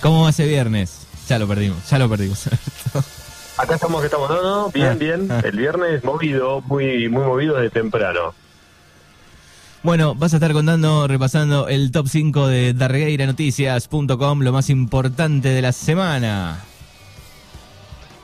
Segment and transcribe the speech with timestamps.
[0.00, 1.06] ¿Cómo va ese viernes?
[1.28, 2.46] Ya lo perdimos, ya lo perdimos.
[3.56, 5.28] Acá estamos que estamos, no, no, bien, Ah, bien.
[5.30, 5.40] ah.
[5.44, 8.34] El viernes movido, muy, muy movido de temprano.
[9.82, 15.62] Bueno, vas a estar contando, repasando el top 5 de darregueiranoticias.com, lo más importante de
[15.62, 16.60] la semana.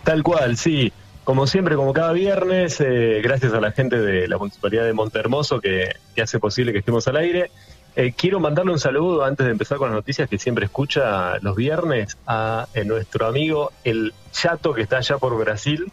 [0.05, 0.93] Tal cual, sí.
[1.25, 5.61] Como siempre, como cada viernes, eh, gracias a la gente de la Municipalidad de Montehermoso
[5.61, 7.51] que, que hace posible que estemos al aire.
[7.99, 11.57] Eh, quiero mandarle un saludo antes de empezar con las noticias que siempre escucha los
[11.57, 15.91] viernes a eh, nuestro amigo el Chato que está allá por Brasil.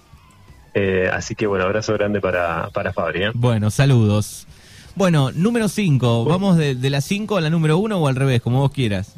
[0.73, 3.23] Eh, así que bueno, abrazo grande para, para Fabri.
[3.23, 3.31] ¿eh?
[3.33, 4.47] Bueno, saludos.
[4.95, 8.41] Bueno, número 5, ¿vamos de, de la 5 a la número 1 o al revés,
[8.41, 9.15] como vos quieras?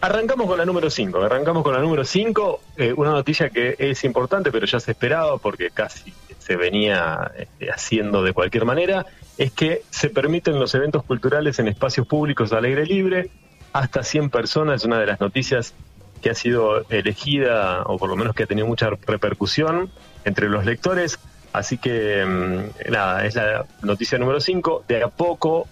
[0.00, 1.22] Arrancamos con la número 5.
[1.22, 2.60] Arrancamos con la número 5.
[2.96, 6.12] una noticia que es importante, pero ya se esperaba porque casi
[6.46, 9.06] se venía este, haciendo de cualquier manera.
[9.36, 13.30] Es que se permiten los eventos culturales en espacios públicos al aire libre.
[13.72, 14.82] Hasta 100 personas.
[14.82, 15.74] Es una de las noticias
[16.22, 19.90] que ha sido elegida, o por lo menos que ha tenido mucha repercusión
[20.24, 21.18] entre los lectores.
[21.52, 24.84] Así que, mmm, nada, es la noticia número 5.
[24.86, 25.66] De a poco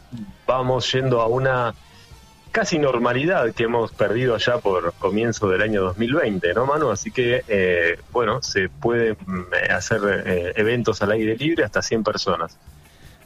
[0.44, 1.74] vamos yendo a una
[2.54, 6.90] casi normalidad que hemos perdido allá por comienzo del año 2020, ¿no, Manu?
[6.90, 9.16] Así que, eh, bueno, se pueden
[9.68, 12.56] hacer eh, eventos al aire libre hasta 100 personas.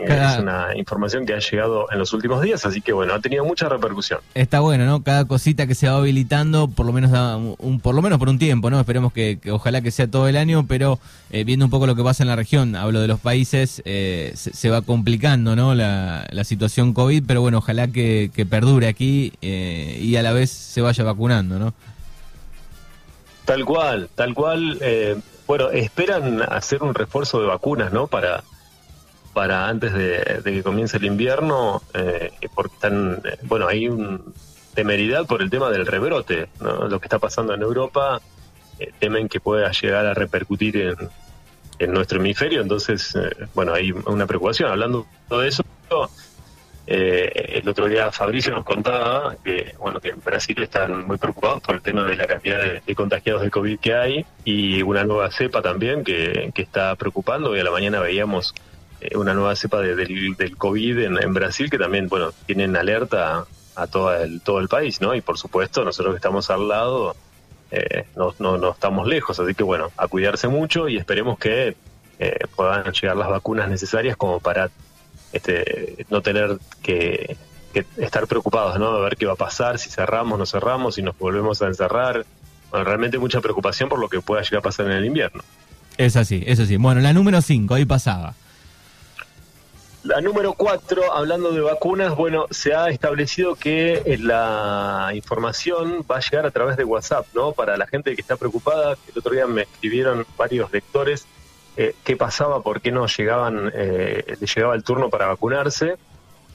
[0.06, 0.34] Cada...
[0.34, 3.44] Es una información que ha llegado en los últimos días, así que, bueno, ha tenido
[3.44, 4.20] mucha repercusión.
[4.34, 5.02] Está bueno, ¿no?
[5.02, 8.28] Cada cosita que se va habilitando, por lo menos da un, por lo menos por
[8.28, 8.78] un tiempo, ¿no?
[8.78, 11.96] Esperemos que, que ojalá que sea todo el año, pero eh, viendo un poco lo
[11.96, 15.74] que pasa en la región, hablo de los países, eh, se, se, va complicando, ¿no?
[15.74, 20.32] La, la, situación COVID, pero bueno, ojalá que, que perdure aquí eh, y a la
[20.32, 21.74] vez se vaya vacunando, ¿no?
[23.44, 24.78] Tal cual, tal cual.
[25.46, 28.06] Bueno, esperan hacer un refuerzo de vacunas, ¿no?
[28.06, 28.44] Para
[29.38, 34.34] para antes de, que comience el invierno, eh, porque están, bueno, hay un
[34.74, 36.88] temeridad por el tema del rebrote, ¿no?
[36.88, 38.20] Lo que está pasando en Europa,
[38.80, 40.96] eh, temen que pueda llegar a repercutir
[41.78, 44.72] en, nuestro hemisferio, entonces, eh, bueno, hay una preocupación.
[44.72, 45.62] Hablando de eso,
[46.88, 51.60] eh, el otro día Fabricio nos contaba que, bueno, que en Brasil están muy preocupados
[51.60, 55.30] por el tema de la cantidad de, contagiados de COVID que hay y una nueva
[55.30, 57.50] cepa también que, que está preocupando.
[57.50, 58.67] Hoy a la mañana veíamos eh,
[59.14, 63.86] una nueva cepa de, del, del, COVID en, Brasil que también, bueno, tienen alerta a,
[63.86, 65.14] todo, el, todo el país, ¿no?
[65.14, 67.14] Y por supuesto, nosotros que estamos al lado,
[67.70, 71.76] eh, no, no, no, estamos lejos, así que bueno, a cuidarse mucho y esperemos que
[72.18, 74.70] eh, puedan llegar las vacunas necesarias como para
[75.32, 77.36] este, no tener que,
[77.72, 78.88] que, estar preocupados, ¿no?
[78.88, 82.24] A ver qué va a pasar, si cerramos, no cerramos, si nos volvemos a encerrar.
[82.70, 85.42] Bueno, realmente mucha preocupación por lo que pueda llegar a pasar en el invierno.
[85.96, 86.76] Es así, es así.
[86.76, 88.34] Bueno, la número 5, ahí pasaba.
[90.08, 96.16] La número cuatro, hablando de vacunas, bueno, se ha establecido que eh, la información va
[96.16, 97.52] a llegar a través de WhatsApp, ¿no?
[97.52, 101.26] Para la gente que está preocupada, el otro día me escribieron varios lectores
[101.76, 105.96] eh, qué pasaba, por qué no llegaban, eh, le llegaba el turno para vacunarse.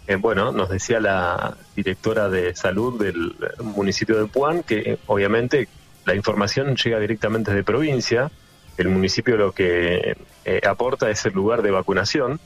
[0.07, 5.67] Eh, bueno, nos decía la directora de salud del municipio de Puan que obviamente
[6.05, 8.31] la información llega directamente de provincia.
[8.77, 12.39] El municipio lo que eh, aporta es el lugar de vacunación.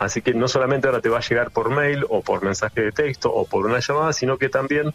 [0.00, 2.90] Así que no solamente ahora te va a llegar por mail o por mensaje de
[2.90, 4.94] texto o por una llamada, sino que también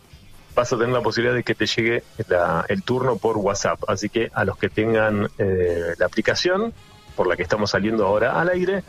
[0.55, 3.83] vas a tener la posibilidad de que te llegue la, el turno por WhatsApp.
[3.87, 6.73] Así que a los que tengan eh, la aplicación
[7.15, 8.83] por la que estamos saliendo ahora al aire,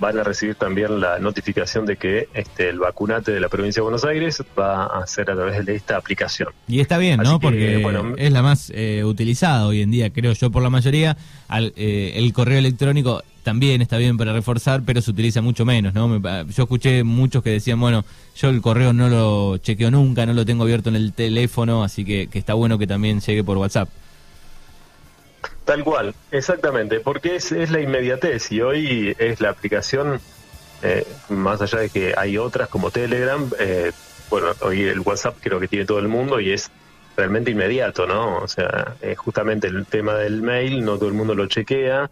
[0.00, 3.84] van a recibir también la notificación de que este, el vacunate de la provincia de
[3.84, 6.48] Buenos Aires va a ser a través de esta aplicación.
[6.66, 7.38] Y está bien, Así ¿no?
[7.38, 10.70] que, Porque bueno, es la más eh, utilizada hoy en día, creo yo, por la
[10.70, 11.16] mayoría.
[11.48, 15.94] Al, eh, el correo electrónico también está bien para reforzar, pero se utiliza mucho menos,
[15.94, 16.18] ¿no?
[16.46, 18.04] Yo escuché muchos que decían, bueno,
[18.36, 22.04] yo el correo no lo chequeo nunca, no lo tengo abierto en el teléfono, así
[22.04, 23.88] que, que está bueno que también llegue por WhatsApp.
[25.64, 30.20] Tal cual, exactamente, porque es, es la inmediatez y hoy es la aplicación,
[30.82, 33.92] eh, más allá de que hay otras como Telegram, eh,
[34.30, 36.70] bueno, hoy el WhatsApp creo que tiene todo el mundo y es
[37.16, 38.38] realmente inmediato, ¿no?
[38.38, 42.10] O sea, eh, justamente el tema del mail, no todo el mundo lo chequea.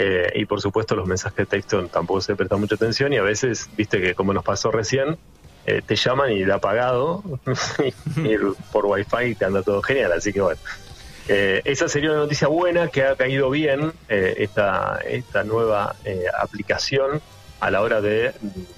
[0.00, 3.22] Eh, y por supuesto los mensajes de texto tampoco se presta mucha atención y a
[3.22, 5.18] veces, viste que como nos pasó recién,
[5.66, 7.24] eh, te llaman y da apagado
[8.16, 8.36] y,
[8.70, 10.60] por wifi te anda todo genial, así que bueno.
[11.26, 16.24] Eh, esa sería una noticia buena que ha caído bien eh, esta, esta nueva eh,
[16.40, 17.20] aplicación
[17.60, 18.32] a la hora de,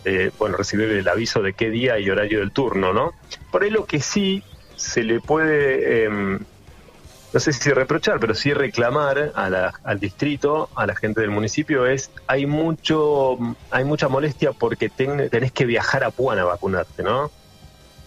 [0.05, 3.13] de, bueno recibir el aviso de qué día y horario del turno, ¿no?
[3.53, 4.43] Por ahí lo que sí
[4.75, 6.39] se le puede, eh,
[7.33, 11.31] no sé si reprochar, pero sí reclamar a la- al distrito, a la gente del
[11.31, 13.39] municipio es hay mucho,
[13.71, 17.33] hay mucha molestia porque ten- tenés que viajar a Puan a vacunarte, ¿no?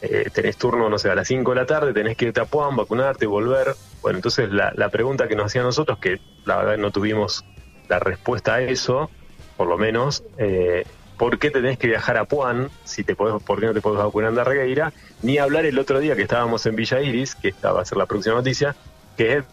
[0.01, 2.45] eh, tenés turno, no sé, a las 5 de la tarde, tenés que irte a
[2.45, 3.75] Puan, vacunarte, volver.
[4.01, 7.45] Bueno, entonces la, la pregunta que nos hacían nosotros, que la verdad no tuvimos
[7.87, 9.11] la respuesta a eso,
[9.55, 10.85] por lo menos, eh,
[11.17, 13.99] ¿por qué tenés que viajar a Puan si te podés, por qué no te podés
[14.03, 14.93] vacunar en Darregueira?
[15.21, 18.05] Ni hablar el otro día que estábamos en Villa Iris, que va a ser la
[18.05, 18.75] próxima noticia,
[19.17, 19.43] que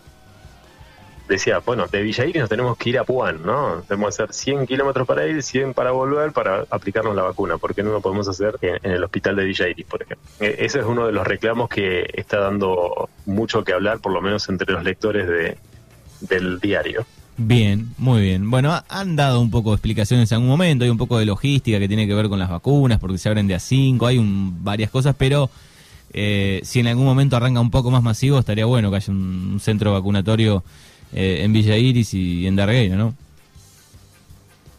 [1.30, 3.82] decía, bueno, de Villa Iris nos tenemos que ir a Puan, ¿no?
[3.86, 7.56] Tenemos que hacer 100 kilómetros para ir, 100 para volver, para aplicarnos la vacuna.
[7.56, 10.28] ¿Por qué no lo podemos hacer en, el hospital de Villa Iris, por ejemplo?
[10.40, 14.20] E, ese es uno de los reclamos que está dando mucho que hablar, por lo
[14.20, 15.56] menos entre los lectores de,
[16.20, 17.06] del diario.
[17.36, 18.50] Bien, muy bien.
[18.50, 21.78] Bueno, han dado un poco de explicaciones en algún momento, hay un poco de logística
[21.78, 24.62] que tiene que ver con las vacunas, porque se abren de a 5, hay un,
[24.62, 25.48] varias cosas, pero
[26.12, 29.58] eh, si en algún momento arranca un poco más masivo, estaría bueno que haya un,
[29.60, 30.64] centro vacunatorio
[31.12, 33.14] eh, en Villa Iris y en Dargueira, ¿no?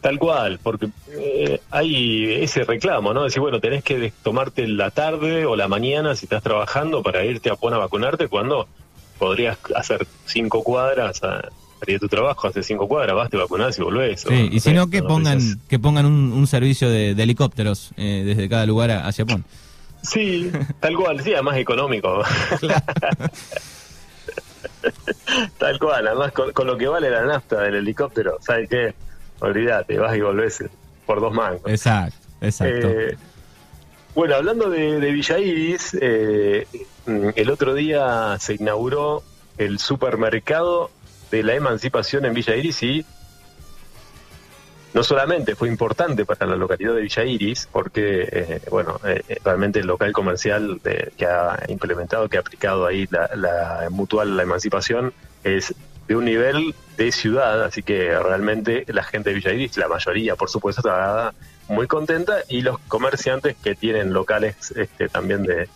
[0.01, 3.23] Tal cual, porque eh, hay ese reclamo, ¿no?
[3.23, 7.51] Decir, bueno, tenés que tomarte la tarde o la mañana si estás trabajando para irte
[7.51, 8.67] a Puan a vacunarte cuando
[9.19, 11.49] podrías hacer cinco cuadras a,
[11.81, 14.25] haría tu trabajo hace cinco cuadras, vas, te vacunás y volvés.
[14.27, 18.65] Sí, y si no, que pongan, que pongan un, servicio de, helicópteros eh, desde cada
[18.65, 19.45] lugar hacia Japón.
[20.01, 22.23] Sí, tal cual, sí, además económico.
[25.57, 28.93] tal cual, además con, lo que vale la nafta del helicóptero, ¿sabes qué?
[29.39, 30.63] Olvídate, vas y volvés
[31.05, 31.63] por dos mangos.
[31.65, 32.89] Exacto, exacto.
[32.89, 33.17] Eh,
[34.15, 36.67] bueno, hablando de, de Villa Iris, eh,
[37.35, 39.23] el otro día se inauguró
[39.57, 40.91] el supermercado
[41.31, 43.05] de la emancipación en Villa Iris y
[44.93, 49.79] no solamente fue importante para la localidad de Villa Iris, porque, eh, bueno, eh, realmente
[49.79, 55.73] el local comercial que ha implementado, que ha aplicado ahí la, mutual, la emancipación, es
[56.07, 60.35] de un nivel de ciudad, así que realmente la gente de Villa Iris, la mayoría,
[60.35, 61.33] por supuesto, está
[61.69, 65.69] muy contenta y los comerciantes que tienen locales este, también de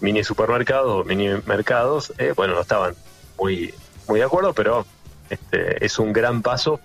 [0.00, 2.94] mini supermercados, mini mercados, eh, bueno, no estaban
[3.36, 3.74] muy,
[4.06, 4.86] muy de acuerdo, pero
[5.28, 6.80] este, es un gran paso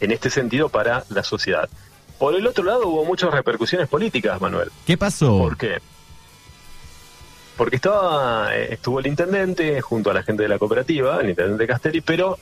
[0.00, 1.68] en este sentido para la sociedad.
[2.18, 4.70] Por el otro lado hubo muchas repercusiones políticas, Manuel.
[4.86, 5.38] ¿Qué pasó?
[5.38, 5.78] ¿Por qué?
[7.56, 11.66] Porque estaba, eh, estuvo el intendente junto a la gente de la cooperativa, el intendente
[11.66, 12.38] Castelli, pero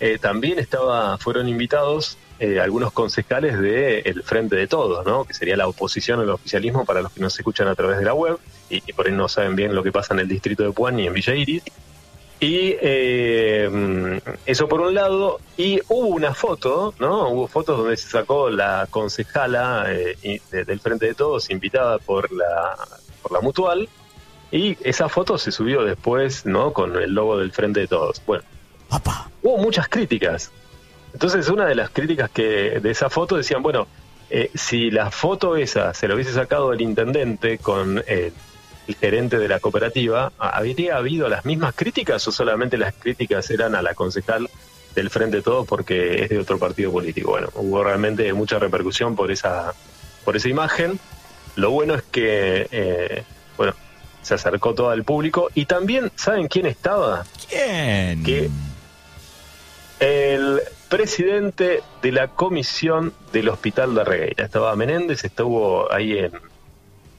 [0.00, 5.24] eh, también estaba, fueron invitados eh, algunos concejales del Frente de Todos, ¿no?
[5.24, 8.04] que sería la oposición al oficialismo para los que no se escuchan a través de
[8.04, 8.38] la web
[8.70, 10.98] y, y por ahí no saben bien lo que pasa en el distrito de Puan
[11.00, 11.62] y en Villa Iris.
[12.40, 17.28] Y eh, eso por un lado, y hubo una foto, ¿no?
[17.30, 22.76] Hubo fotos donde se sacó la concejala eh, del Frente de Todos, invitada por la,
[23.22, 23.88] por la Mutual,
[24.52, 26.72] y esa foto se subió después, ¿no?
[26.72, 28.22] Con el logo del Frente de Todos.
[28.24, 28.44] Bueno,
[29.42, 30.52] hubo muchas críticas.
[31.12, 33.88] Entonces, una de las críticas que de esa foto decían, bueno,
[34.30, 38.04] eh, si la foto esa se la hubiese sacado el intendente con
[38.88, 43.74] el gerente de la cooperativa, ¿habría habido las mismas críticas o solamente las críticas eran
[43.74, 44.48] a la concejal
[44.94, 47.32] del Frente Todo porque es de otro partido político?
[47.32, 49.74] Bueno, hubo realmente mucha repercusión por esa,
[50.24, 50.98] por esa imagen.
[51.56, 53.24] Lo bueno es que, eh,
[53.58, 53.74] bueno,
[54.22, 57.26] se acercó todo al público y también, ¿saben quién estaba?
[57.48, 58.24] ¿Quién?
[58.24, 58.48] Que
[60.00, 64.44] el presidente de la comisión del Hospital de Regueira.
[64.44, 66.32] Estaba Menéndez, estuvo ahí en,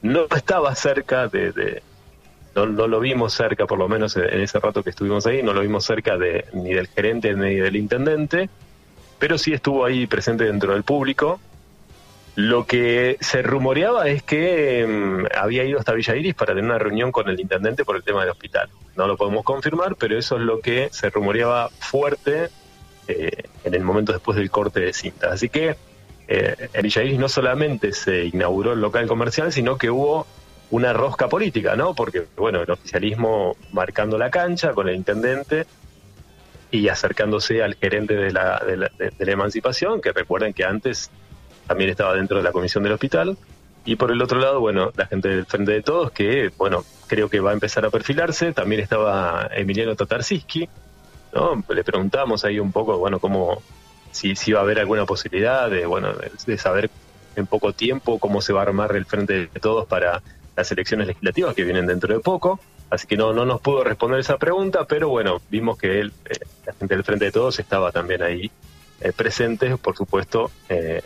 [0.02, 1.82] no estaba cerca de,
[2.54, 5.60] no, lo vimos cerca, por lo menos en ese rato que estuvimos ahí, no lo
[5.60, 8.48] vimos cerca de ni del gerente ni del intendente,
[9.18, 11.40] pero sí estuvo ahí presente dentro del público.
[12.36, 16.78] Lo que se rumoreaba es que mm, había ido hasta Villa Iris para tener una
[16.78, 18.70] reunión con el intendente por el tema del hospital.
[18.96, 22.48] No lo podemos confirmar, pero eso es lo que se rumoreaba fuerte
[23.08, 25.32] eh, en el momento después del corte de cinta.
[25.32, 25.76] Así que
[26.32, 30.28] eh, en no solamente se inauguró el local comercial, sino que hubo
[30.70, 31.92] una rosca política, ¿no?
[31.92, 35.66] Porque, bueno, el oficialismo marcando la cancha con el intendente
[36.70, 41.10] y acercándose al gerente de la, de la, emancipación, que recuerden que antes
[41.66, 43.36] también estaba dentro de la comisión del hospital.
[43.84, 47.28] Y por el otro lado, bueno, la gente del Frente de Todos, que, bueno, creo
[47.28, 48.52] que va a empezar a perfilarse.
[48.52, 50.68] También estaba Emiliano Tatarsiski,
[51.34, 51.64] ¿no?
[51.68, 53.60] Le preguntamos ahí un poco, bueno, cómo,
[54.12, 56.12] si, si va a haber alguna posibilidad de, bueno,
[56.46, 56.90] de, saber
[57.36, 60.22] en poco tiempo cómo se va a armar el frente de todos para
[60.56, 62.60] las elecciones legislativas que vienen dentro de poco.
[62.90, 66.34] Así que no, no nos pudo responder esa pregunta, pero bueno, vimos que él, eh,
[66.66, 68.50] la gente del Frente de Todos estaba también ahí
[69.00, 71.00] eh, presente, por supuesto, eh,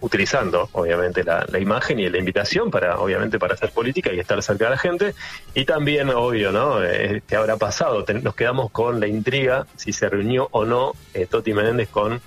[0.00, 4.64] utilizando obviamente la, imagen y la invitación para, obviamente, para hacer política y estar cerca
[4.64, 5.14] de la gente.
[5.54, 6.78] Y también, obvio, ¿no?
[6.80, 8.04] ¿Qué habrá pasado?
[8.22, 10.92] nos quedamos con la intriga si se reunió o no
[11.30, 12.20] Toti Menéndez con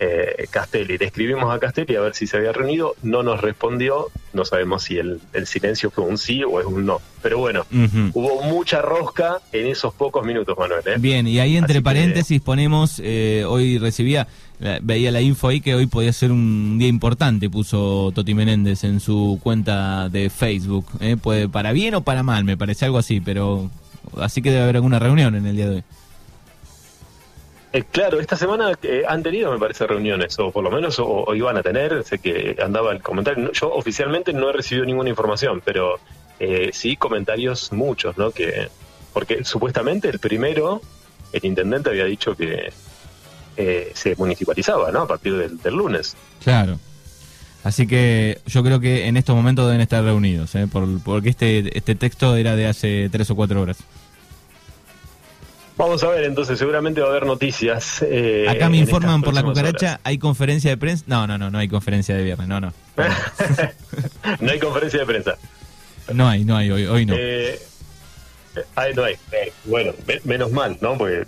[0.00, 0.98] eh, Castelli.
[0.98, 4.84] Le escribimos a Castelli a ver si se había reunido, no nos respondió, no sabemos
[4.84, 7.00] si el, el silencio fue un sí o es un no.
[7.22, 7.66] Pero bueno,
[8.14, 10.82] hubo mucha rosca en esos pocos minutos, Manuel.
[10.86, 10.94] ¿eh?
[10.98, 14.28] Bien, y ahí entre Así que- paréntesis ponemos, eh, hoy recibía,
[14.60, 18.84] la- veía la info ahí que hoy podía ser un día importante, puso Toti Menéndez
[18.84, 20.86] en su cuenta de Facebook.
[21.00, 23.68] eh, puede para bien o para mal, me parece algo así, pero
[24.20, 25.84] así que debe haber alguna reunión en el día de hoy.
[27.72, 31.34] Eh, claro, esta semana eh, han tenido, me parece, reuniones, o por lo menos, o,
[31.34, 33.52] iban a tener, sé que andaba el comentario.
[33.52, 35.98] Yo oficialmente no he recibido ninguna información, pero
[36.40, 38.30] eh, sí comentarios muchos, ¿no?
[38.30, 38.68] Que
[39.12, 40.80] Porque supuestamente el primero,
[41.32, 42.72] el intendente había dicho que
[43.56, 45.02] eh, se municipalizaba, ¿no?
[45.02, 46.16] A partir del, del lunes.
[46.42, 46.78] Claro.
[47.64, 50.66] Así que yo creo que en estos momentos deben estar reunidos, ¿eh?
[50.72, 53.78] Por- porque este, este texto era de hace tres o cuatro horas.
[55.78, 58.02] Vamos a ver, entonces seguramente va a haber noticias.
[58.02, 61.04] eh, Acá me informan por la cucaracha, hay conferencia de prensa.
[61.06, 62.72] No, no, no, no hay conferencia de viernes, no, no.
[64.40, 65.36] no hay conferencia de prensa.
[66.12, 67.14] No hay, no hay, hoy, hoy no.
[67.16, 67.60] Eh,
[68.74, 69.14] ay, no hay.
[69.30, 70.98] Eh, bueno, me- menos mal, ¿no?
[70.98, 71.24] Porque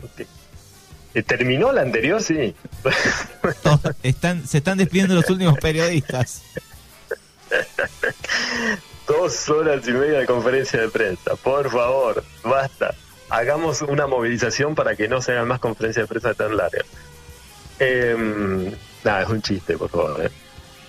[1.14, 2.52] eh, terminó la anterior, sí.
[4.02, 6.42] Están, se están despidiendo los últimos periodistas.
[9.06, 11.34] Dos horas y media de conferencia de prensa.
[11.36, 12.94] Por favor, basta.
[13.30, 16.84] Hagamos una movilización para que no se hagan más conferencias de prensa tan largas.
[17.78, 20.26] Eh, nada, es un chiste, por favor.
[20.26, 20.30] ¿eh?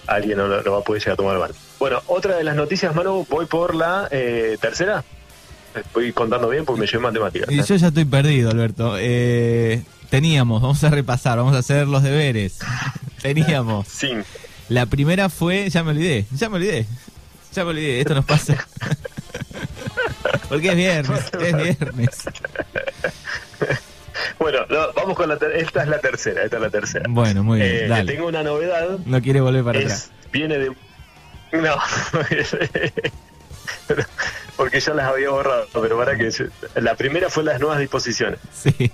[0.08, 1.52] Alguien no lo, va a poder llegar a tomar mal.
[1.80, 5.04] Bueno, otra de las noticias, Manu, voy por la eh, tercera.
[5.76, 7.50] Estoy contando bien porque me llevé matemáticas.
[7.50, 7.64] Y ¿eh?
[7.66, 8.96] yo ya estoy perdido, Alberto.
[8.98, 12.60] Eh, teníamos, vamos a repasar, vamos a hacer los deberes.
[13.22, 13.88] Teníamos.
[13.88, 14.26] Cinco.
[14.68, 16.88] La primera fue, ya me olvidé, ya me olvidé.
[17.54, 18.56] Ya me olvidé, esto nos pasa.
[20.52, 22.24] Porque es viernes, es viernes.
[24.38, 27.06] Bueno, no, vamos con la esta es la tercera, esta es la tercera.
[27.10, 28.12] Bueno, muy bien, Eh, dale.
[28.12, 30.12] Tengo una novedad, No quiere volver para es, atrás.
[30.32, 30.72] viene de...
[31.54, 31.76] No,
[34.58, 36.30] porque ya las había borrado, pero para que...
[36.76, 38.40] La primera fue las nuevas disposiciones.
[38.54, 38.92] Sí.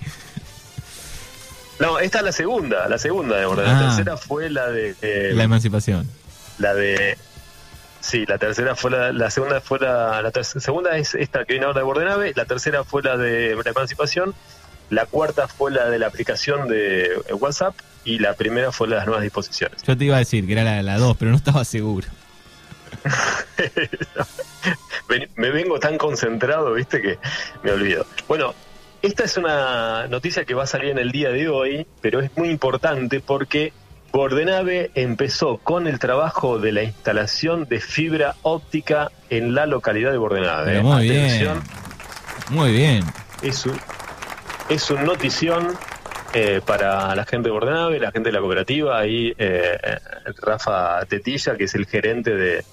[1.80, 3.88] No, esta es la segunda, la segunda, digamos, la Ah.
[3.96, 4.96] tercera fue la de...
[5.02, 6.08] eh, La emancipación.
[6.58, 7.18] la de...
[8.00, 11.66] Sí, la tercera fue la, la segunda fue la, la segunda es esta que viene
[11.66, 14.34] ahora de Bordenave, la tercera fue la de la emancipación,
[14.89, 17.75] la cuarta fue la de la aplicación de eh, WhatsApp
[18.06, 19.82] y la primera fue la de las nuevas disposiciones.
[19.84, 22.08] Yo te iba a decir que era la, la 2, pero no estaba seguro.
[25.36, 27.18] Me vengo tan concentrado, viste, que
[27.63, 28.06] me olvido.
[28.27, 28.54] Bueno,
[29.01, 32.36] esta es una noticia que va a salir en el día de hoy, pero es
[32.36, 33.72] muy importante porque
[34.12, 40.18] Bordenave empezó con el trabajo de la instalación de fibra óptica en la localidad de
[40.18, 40.82] Bordenave.
[40.82, 41.26] Muy bien.
[41.26, 41.64] Atención,
[42.50, 43.04] Muy bien.
[43.42, 43.80] es un,
[44.70, 45.78] es un notición
[46.34, 49.98] eh, para la gente de Bordenave, la gente de la cooperativa, ahí eh, eh,
[50.42, 52.66] Rafa Tetilla, que es el gerente de,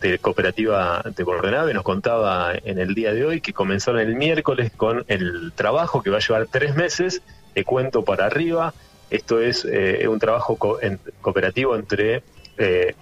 [0.00, 4.72] de cooperativa de Bordenave, nos contaba en el día de hoy que comenzaron el miércoles
[4.76, 7.22] con el trabajo que va a llevar tres meses,
[7.54, 8.74] de cuento para arriba.
[9.10, 12.22] Esto es eh, un trabajo co- en- cooperativo entre
[12.56, 12.94] eh,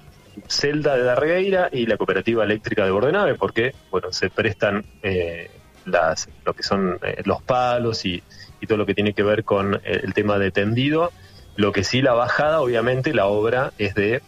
[0.48, 5.50] Celda de Dargueira y la cooperativa eléctrica de Bordenave, porque bueno se prestan eh,
[5.84, 8.22] las lo que son eh, los palos y,
[8.60, 11.12] y todo lo que tiene que ver con eh, el tema de tendido.
[11.54, 14.22] Lo que sí la bajada, obviamente, la obra es de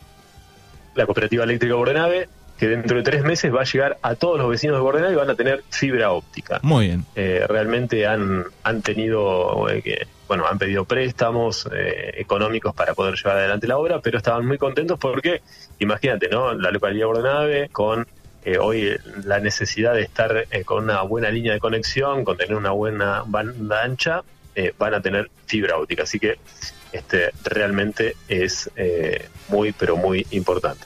[0.95, 4.39] la cooperativa eléctrica de Bordenave, que dentro de tres meses va a llegar a todos
[4.39, 7.07] los vecinos de Bordenave y van a tener fibra óptica Muy bien.
[7.15, 13.39] eh, realmente han, han tenido, que, bueno, han pedido préstamos eh, económicos para poder llevar
[13.39, 15.43] adelante la obra, pero estaban muy contentos porque,
[15.79, 16.53] imagínate, ¿no?
[16.53, 18.07] La localidad de Bordenave con
[18.45, 22.57] eh, hoy la necesidad de estar eh, con una buena línea de conexión, con tener
[22.57, 24.23] una buena banda ancha,
[24.55, 26.05] eh, van a tener fibra óptica.
[26.05, 26.37] Así que
[26.93, 30.85] este realmente es eh, muy, pero muy importante.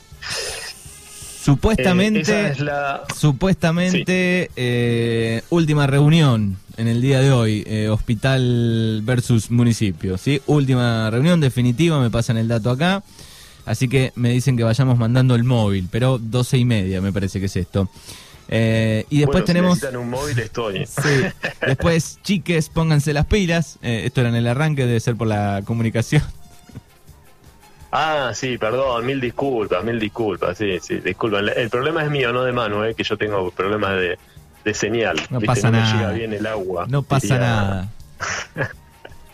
[1.43, 2.21] Supuestamente.
[2.21, 3.05] Eh, esa es la...
[3.17, 10.41] Supuestamente, eh, última reunión en el día de hoy, eh, hospital versus municipio, ¿sí?
[10.47, 13.03] Última reunión definitiva, me pasan el dato acá,
[13.67, 17.41] así que me dicen que vayamos mandando el móvil, pero doce y media me parece
[17.41, 17.89] que es esto.
[18.49, 19.77] Eh, y después bueno, si tenemos...
[19.77, 20.87] necesitan un móvil, estoy.
[20.87, 25.27] Sí, después, chiques, pónganse las pilas, eh, esto era en el arranque, debe ser por
[25.27, 26.23] la comunicación.
[27.95, 31.51] Ah, sí, perdón, mil disculpas, mil disculpas, sí, sí, disculpen.
[31.55, 34.19] El problema es mío, no de mano, eh, que yo tengo problemas de,
[34.65, 35.17] de señal.
[35.29, 35.47] No ¿viste?
[35.47, 35.95] pasa nada.
[35.95, 36.87] llega bien el agua.
[36.89, 37.89] No pasa nada.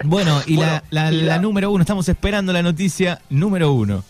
[0.04, 3.72] Bueno, y, Bueno, la, la- y la la- número uno, estamos esperando la noticia número
[3.72, 4.04] uno.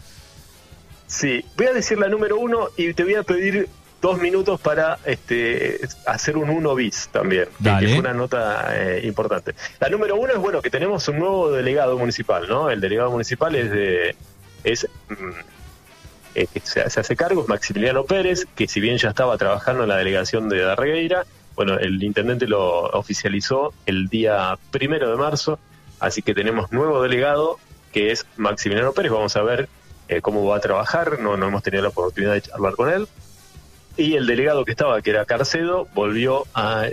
[1.06, 3.70] Sí, voy a decir la número uno y te voy a pedir
[4.02, 9.00] dos minutos para este, hacer un uno bis también, que, que fue una nota eh,
[9.06, 9.54] importante.
[9.80, 12.68] La número uno es bueno que tenemos un nuevo delegado municipal, ¿no?
[12.68, 14.14] El delegado municipal es de
[15.08, 15.14] mm,
[16.34, 19.96] eh, se, hace cargo es Maximiliano Pérez, que si bien ya estaba trabajando en la
[19.96, 21.24] delegación de Darregueira,
[21.56, 25.58] bueno, el intendente lo oficializó el día primero de marzo,
[25.98, 27.58] así que tenemos nuevo delegado
[27.92, 29.10] que es Maximiliano Pérez.
[29.10, 29.68] Vamos a ver
[30.08, 33.08] eh, cómo va a trabajar, no, hemos tenido la oportunidad de charlar con él
[33.98, 36.84] y el delegado que estaba, que era Carcedo, volvió a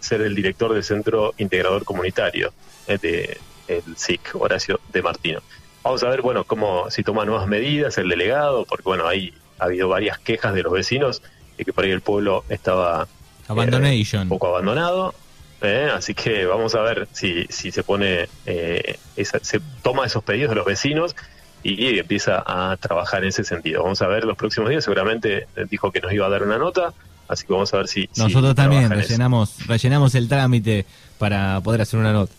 [0.00, 2.52] ser el director del Centro Integrador Comunitario
[2.86, 5.40] eh, de el SIC, Horacio de Martino.
[5.84, 9.64] Vamos a ver, bueno, cómo si toma nuevas medidas el delegado, porque bueno, ahí ha
[9.64, 11.22] habido varias quejas de los vecinos
[11.58, 13.06] de que por ahí el pueblo estaba
[13.48, 15.14] eh, un poco abandonado.
[15.60, 20.56] Eh, así que vamos a ver si, si se pone, se toma esos pedidos de
[20.56, 21.14] los vecinos
[21.62, 23.82] y empieza a trabajar en ese sentido.
[23.82, 26.92] Vamos a ver los próximos días, seguramente dijo que nos iba a dar una nota,
[27.28, 28.08] así que vamos a ver si...
[28.16, 30.84] Nosotros también rellenamos, rellenamos el trámite
[31.18, 32.32] para poder hacer una nota.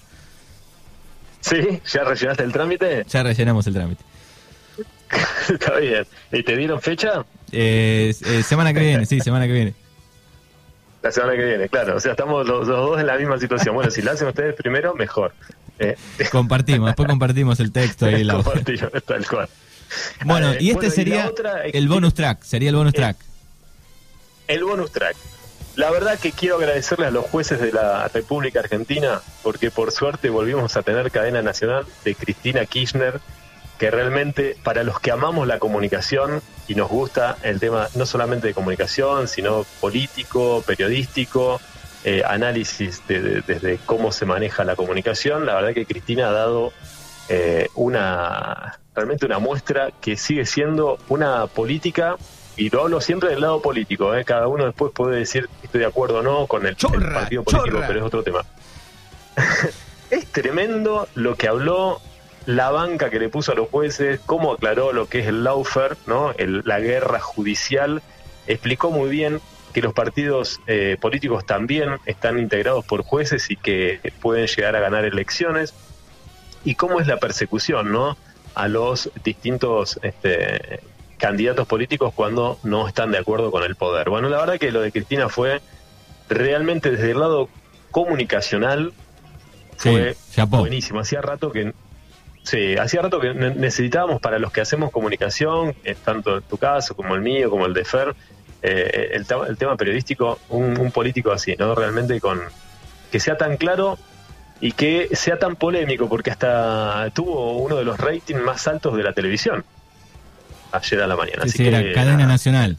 [1.45, 1.79] ¿Sí?
[1.93, 3.05] ¿Ya rellenaste el trámite?
[3.07, 4.03] Ya rellenamos el trámite.
[5.53, 6.03] Está bien.
[6.31, 7.23] ¿Y te dieron fecha?
[7.51, 9.73] Eh, eh, semana que viene, sí, semana que viene.
[11.03, 11.97] La semana que viene, claro.
[11.97, 13.75] O sea, estamos los, dos en la misma situación.
[13.75, 15.33] Bueno, si la hacen ustedes primero, mejor.
[15.77, 15.95] Eh,
[16.31, 18.41] compartimos, después compartimos el texto y la
[19.05, 19.47] tal cual.
[20.25, 21.31] Bueno, y este sería
[21.71, 23.17] el bonus track, sería el bonus track.
[24.47, 25.15] El bonus track.
[25.75, 30.29] La verdad que quiero agradecerle a los jueces de la República Argentina porque por suerte
[30.29, 33.19] volvimos a tener cadena nacional de Cristina Kirchner,
[33.77, 38.47] que realmente para los que amamos la comunicación y nos gusta el tema no solamente
[38.47, 41.59] de comunicación, sino político, periodístico,
[42.05, 46.71] eh, análisis desde cómo se maneja la comunicación, la verdad que Cristina ha dado
[47.27, 52.15] eh, una realmente una muestra que sigue siendo una política
[52.57, 54.23] y lo hablo siempre del lado político, ¿eh?
[54.23, 57.99] cada uno después puede decir estoy de acuerdo o no con el, partido político, pero
[57.99, 58.45] es otro tema.
[60.09, 62.01] es tremendo lo que habló
[62.45, 65.97] la banca que le puso a los jueces, cómo aclaró lo que es el lawfare,
[66.05, 66.33] ¿no?
[66.37, 68.01] la guerra judicial,
[68.47, 69.41] explicó muy bien
[69.73, 74.79] que los partidos eh, políticos también están integrados por jueces y que pueden llegar a
[74.79, 75.73] ganar elecciones,
[76.63, 78.17] y cómo es la persecución ¿no?
[78.53, 80.79] a los distintos este,
[81.17, 84.09] candidatos políticos cuando no están de acuerdo con el poder.
[84.09, 85.61] Bueno, la verdad que lo de Cristina fue
[86.29, 87.49] realmente desde el lado
[87.91, 88.93] comunicacional
[89.77, 90.15] fue
[90.47, 90.99] buenísimo.
[90.99, 91.73] Hacía rato que
[92.45, 96.95] Sí, hacía rato que necesitábamos para los que hacemos comunicación, eh, tanto en tu caso
[96.95, 98.15] como el mío, como el de Fer,
[98.61, 101.73] eh, el, el, tema periodístico, un, político así, ¿no?
[101.73, 102.39] Realmente con
[103.11, 103.97] que sea tan claro
[104.61, 109.01] y que sea tan polémico, porque hasta tuvo uno de los ratings más altos de
[109.01, 109.65] la televisión
[110.77, 111.43] ayer a la mañana.
[111.43, 112.77] así que, cadena nacional.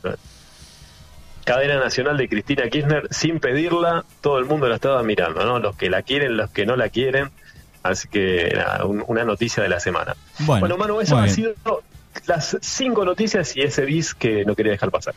[1.45, 5.61] Cadena nacional de Cristina Kirchner, sin pedirla, todo el mundo la estaba mirando, ¿no?
[5.61, 7.31] Los que la quieren, los que no la quieren.
[7.85, 8.59] Así que
[9.07, 10.17] una noticia de la semana.
[10.41, 11.55] Bueno, Manu, eso han sido
[12.27, 15.15] las cinco noticias y ese bis que no quería dejar pasar.